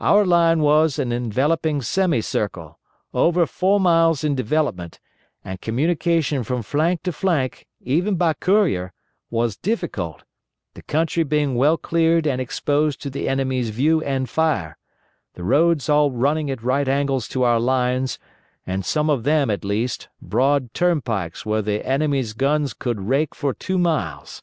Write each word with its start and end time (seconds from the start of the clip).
Our 0.00 0.24
line 0.26 0.62
was 0.62 0.98
an 0.98 1.12
enveloping 1.12 1.80
semi 1.80 2.22
circle, 2.22 2.80
over 3.14 3.46
four 3.46 3.78
miles 3.78 4.24
in 4.24 4.34
development, 4.34 4.98
and 5.44 5.60
communication 5.60 6.42
from 6.42 6.62
flank 6.64 7.04
to 7.04 7.12
flank, 7.12 7.68
even 7.80 8.16
by 8.16 8.32
courier, 8.32 8.92
was 9.30 9.56
difficult, 9.56 10.24
the 10.74 10.82
country 10.82 11.22
being 11.22 11.54
well 11.54 11.76
cleared 11.76 12.26
and 12.26 12.40
exposed 12.40 13.00
to 13.02 13.10
the 13.10 13.28
enemy's 13.28 13.70
view 13.70 14.02
and 14.02 14.28
fire, 14.28 14.76
the 15.34 15.44
roads 15.44 15.88
all 15.88 16.10
running 16.10 16.50
at 16.50 16.64
right 16.64 16.88
angles 16.88 17.28
to 17.28 17.44
our 17.44 17.60
lines, 17.60 18.18
and, 18.66 18.84
some 18.84 19.08
of 19.08 19.22
them 19.22 19.50
at 19.50 19.64
least, 19.64 20.08
broad 20.20 20.74
turnpikes 20.74 21.46
where 21.46 21.62
the 21.62 21.86
enemy's 21.86 22.32
guns 22.32 22.74
could 22.74 23.02
rake 23.02 23.36
for 23.36 23.54
two 23.54 23.78
miles. 23.78 24.42